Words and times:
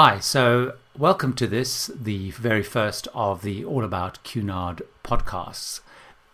Hi, 0.00 0.20
so 0.20 0.76
welcome 0.96 1.32
to 1.32 1.48
this, 1.48 1.88
the 1.88 2.30
very 2.30 2.62
first 2.62 3.08
of 3.14 3.42
the 3.42 3.64
All 3.64 3.82
About 3.82 4.22
Cunard 4.22 4.82
podcasts. 5.02 5.80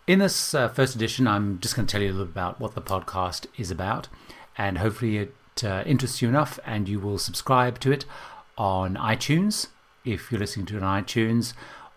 In 0.05 0.19
this 0.19 0.53
uh, 0.53 0.67
first 0.67 0.93
edition, 0.93 1.27
I'm 1.27 1.59
just 1.59 1.75
going 1.75 1.87
to 1.87 1.91
tell 1.91 2.03
you 2.03 2.09
a 2.09 2.11
little 2.11 2.27
about 2.27 2.59
what 2.59 2.75
the 2.75 2.81
podcast 2.83 3.47
is 3.57 3.71
about, 3.71 4.07
and 4.55 4.77
hopefully 4.77 5.17
it 5.17 5.33
uh, 5.63 5.81
interests 5.83 6.21
you 6.21 6.29
enough 6.29 6.59
and 6.63 6.87
you 6.87 6.99
will 6.99 7.17
subscribe 7.17 7.79
to 7.79 7.91
it 7.91 8.05
on 8.55 8.97
iTunes 8.97 9.69
if 10.05 10.31
you're 10.31 10.41
listening 10.41 10.67
to 10.67 10.77
it 10.77 10.83
on 10.83 11.03
iTunes, 11.03 11.55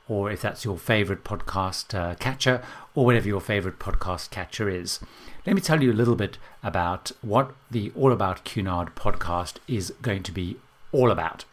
or 0.08 0.30
if 0.30 0.40
that's 0.40 0.64
your 0.64 0.78
favorite 0.78 1.22
podcast 1.22 1.94
uh, 1.94 2.14
catcher, 2.14 2.62
or 2.94 3.04
whatever 3.04 3.28
your 3.28 3.42
favorite 3.42 3.78
podcast 3.78 4.30
catcher 4.30 4.70
is. 4.70 5.00
Let 5.44 5.54
me 5.54 5.60
tell 5.60 5.82
you 5.82 5.92
a 5.92 6.00
little 6.00 6.16
bit 6.16 6.38
about 6.62 7.12
what 7.20 7.54
the 7.70 7.92
All 7.94 8.10
About 8.10 8.46
Cunard 8.46 8.94
podcast 8.94 9.56
is 9.68 9.92
going 10.00 10.22
to 10.22 10.32
be 10.32 10.56
all 10.92 11.10
about. 11.10 11.44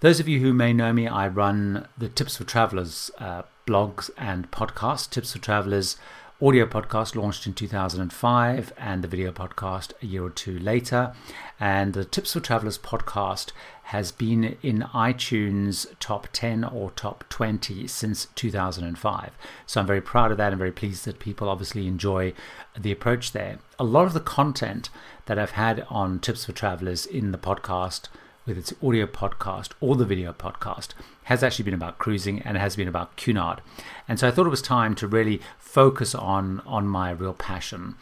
Those 0.00 0.20
of 0.20 0.28
you 0.28 0.40
who 0.40 0.52
may 0.52 0.72
know 0.72 0.92
me, 0.92 1.08
I 1.08 1.28
run 1.28 1.88
the 1.98 2.08
Tips 2.08 2.36
for 2.36 2.44
Travelers 2.44 3.10
uh, 3.18 3.42
blogs 3.66 4.10
and 4.16 4.50
podcasts. 4.50 5.08
Tips 5.08 5.32
for 5.32 5.38
Travelers 5.38 5.96
audio 6.42 6.66
podcast 6.66 7.14
launched 7.14 7.46
in 7.46 7.52
2005 7.52 8.72
and 8.76 9.04
the 9.04 9.06
video 9.06 9.30
podcast 9.30 9.92
a 10.02 10.06
year 10.06 10.24
or 10.24 10.30
two 10.30 10.58
later. 10.58 11.14
And 11.60 11.92
the 11.92 12.04
Tips 12.04 12.32
for 12.32 12.40
Travelers 12.40 12.78
podcast 12.78 13.52
has 13.84 14.10
been 14.10 14.56
in 14.60 14.80
iTunes 14.92 15.86
top 16.00 16.26
10 16.32 16.64
or 16.64 16.90
top 16.90 17.24
20 17.28 17.86
since 17.86 18.26
2005. 18.34 19.30
So 19.66 19.80
I'm 19.80 19.86
very 19.86 20.00
proud 20.00 20.32
of 20.32 20.38
that 20.38 20.52
and 20.52 20.58
very 20.58 20.72
pleased 20.72 21.04
that 21.04 21.20
people 21.20 21.48
obviously 21.48 21.86
enjoy 21.86 22.32
the 22.76 22.90
approach 22.90 23.30
there. 23.30 23.60
A 23.78 23.84
lot 23.84 24.06
of 24.06 24.12
the 24.12 24.18
content 24.18 24.90
that 25.26 25.38
I've 25.38 25.52
had 25.52 25.86
on 25.88 26.18
Tips 26.18 26.46
for 26.46 26.52
Travelers 26.52 27.06
in 27.06 27.30
the 27.30 27.38
podcast 27.38 28.08
with 28.46 28.58
its 28.58 28.72
audio 28.82 29.06
podcast 29.06 29.70
or 29.80 29.96
the 29.96 30.04
video 30.04 30.32
podcast 30.32 30.88
has 31.24 31.42
actually 31.42 31.64
been 31.64 31.74
about 31.74 31.98
cruising 31.98 32.40
and 32.42 32.56
has 32.56 32.76
been 32.76 32.88
about 32.88 33.16
Cunard. 33.16 33.60
And 34.08 34.18
so 34.18 34.26
I 34.26 34.30
thought 34.30 34.46
it 34.46 34.50
was 34.50 34.62
time 34.62 34.94
to 34.96 35.06
really 35.06 35.40
focus 35.58 36.14
on 36.14 36.60
on 36.66 36.86
my 36.86 37.10
real 37.10 37.34
passion. 37.34 37.94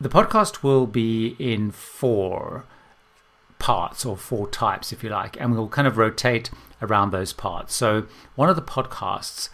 The 0.00 0.08
podcast 0.08 0.62
will 0.62 0.86
be 0.86 1.36
in 1.38 1.70
four 1.70 2.64
parts 3.58 4.06
or 4.06 4.16
four 4.16 4.48
types 4.48 4.92
if 4.92 5.04
you 5.04 5.10
like 5.10 5.38
and 5.40 5.52
we'll 5.52 5.68
kind 5.68 5.86
of 5.86 5.98
rotate 5.98 6.50
around 6.82 7.10
those 7.10 7.32
parts. 7.32 7.74
So 7.74 8.06
one 8.34 8.48
of 8.48 8.56
the 8.56 8.62
podcasts 8.62 9.50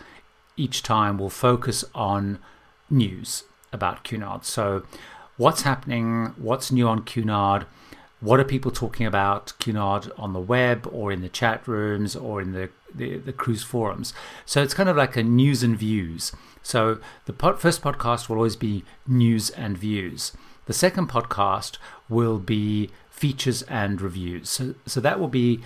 each 0.56 0.82
time 0.82 1.19
will 1.19 1.31
focus 1.31 1.85
on 1.94 2.39
news 2.89 3.44
about 3.73 4.05
Cunard. 4.05 4.44
So 4.44 4.85
what's 5.37 5.62
happening, 5.62 6.35
what's 6.37 6.73
new 6.73 6.89
on 6.89 7.03
Cunard, 7.03 7.67
what 8.21 8.41
are 8.41 8.45
people 8.45 8.71
talking 8.71 9.07
about 9.07 9.53
Cunard 9.59 10.11
on 10.17 10.33
the 10.33 10.41
web 10.41 10.89
or 10.91 11.13
in 11.13 11.21
the 11.21 11.29
chat 11.29 11.67
rooms 11.69 12.17
or 12.17 12.41
in 12.41 12.53
the, 12.53 12.71
the, 12.95 13.19
the 13.19 13.33
cruise 13.33 13.63
forums? 13.63 14.15
So 14.47 14.63
it's 14.63 14.75
kind 14.75 14.89
of 14.89 14.97
like 14.97 15.17
a 15.17 15.23
news 15.23 15.63
and 15.63 15.77
views. 15.77 16.33
So 16.63 16.99
the 17.27 17.33
pod, 17.33 17.61
first 17.61 17.83
podcast 17.83 18.29
will 18.29 18.37
always 18.37 18.57
be 18.57 18.85
news 19.07 19.51
and 19.51 19.77
views. 19.77 20.33
The 20.65 20.73
second 20.73 21.09
podcast 21.09 21.79
will 22.09 22.39
be 22.39 22.91
features 23.11 23.63
and 23.63 24.01
reviews. 24.01 24.51
So, 24.51 24.75
so 24.87 25.01
that 25.01 25.21
will 25.21 25.29
be 25.29 25.61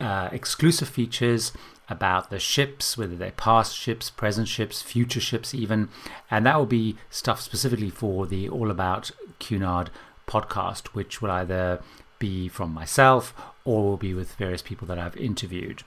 uh, 0.00 0.28
exclusive 0.32 0.88
features 0.88 1.52
about 1.88 2.30
the 2.30 2.38
ships, 2.38 2.96
whether 2.98 3.14
they're 3.16 3.30
past 3.32 3.76
ships, 3.76 4.10
present 4.10 4.48
ships, 4.48 4.82
future 4.82 5.20
ships, 5.20 5.54
even. 5.54 5.88
And 6.30 6.46
that 6.46 6.56
will 6.56 6.66
be 6.66 6.96
stuff 7.10 7.40
specifically 7.40 7.90
for 7.90 8.26
the 8.26 8.48
All 8.48 8.70
About 8.70 9.10
Cunard 9.38 9.90
podcast, 10.26 10.88
which 10.88 11.20
will 11.22 11.30
either 11.30 11.80
be 12.18 12.48
from 12.48 12.72
myself 12.72 13.34
or 13.64 13.82
will 13.82 13.96
be 13.96 14.14
with 14.14 14.34
various 14.34 14.62
people 14.62 14.86
that 14.88 14.98
I've 14.98 15.16
interviewed. 15.16 15.82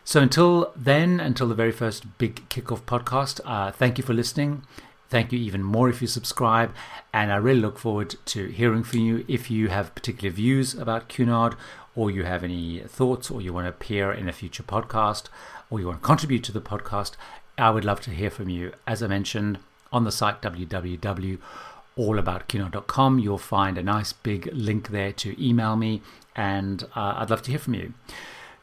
So 0.05 0.21
until 0.21 0.73
then, 0.75 1.21
until 1.21 1.49
the 1.49 1.55
very 1.55 1.73
first 1.73 2.19
big 2.19 2.49
kickoff 2.49 2.83
podcast, 2.83 3.41
uh, 3.45 3.73
thank 3.73 3.99
you 3.99 4.05
for 4.05 4.15
listening. 4.15 4.63
Thank 5.11 5.33
you 5.33 5.39
even 5.41 5.65
more 5.65 5.91
if 5.91 6.01
you 6.01 6.07
subscribe. 6.07 6.73
And 7.13 7.33
I 7.33 7.37
really 7.37 7.61
look 7.61 7.81
forward 7.81 8.15
to 8.27 8.47
hearing 8.47 8.85
from 8.85 9.01
you 9.01 9.25
if 9.27 9.51
you 9.51 9.67
have 9.69 9.97
particular 9.97 10.31
views 10.31 10.73
about 10.73 11.09
Cunard 11.09 11.57
or 11.97 12.13
you 12.13 12.23
have 12.23 12.45
any 12.45 12.85
thoughts 12.87 13.29
or 13.29 13.43
you 13.43 13.53
want 13.53 13.65
to 13.65 13.71
appear 13.71 14.13
in 14.13 14.29
a 14.29 14.33
future 14.33 14.63
podcast 14.63 15.25
or 15.69 15.81
you 15.81 15.89
want 15.89 16.01
to 16.01 16.07
contribute 16.07 16.45
to 16.45 16.53
the 16.53 16.61
podcast. 16.61 17.15
I 17.59 17.71
would 17.71 17.85
love 17.85 18.01
to 18.03 18.13
hear 18.13 18.31
from 18.31 18.49
you. 18.49 18.73
As 18.87 19.03
I 19.03 19.09
mentioned 19.09 19.59
on 19.93 20.05
the 20.05 20.13
site 20.13 20.41
www.allaboutcunard.com, 20.43 23.19
you'll 23.19 23.39
find 23.39 23.77
a 23.77 23.83
nice 23.83 24.13
big 24.13 24.49
link 24.53 24.91
there 24.91 25.13
to 25.13 25.45
email 25.45 25.75
me 25.75 26.03
and 26.37 26.85
uh, 26.95 27.15
I'd 27.17 27.31
love 27.31 27.43
to 27.43 27.51
hear 27.51 27.59
from 27.59 27.75
you. 27.75 27.95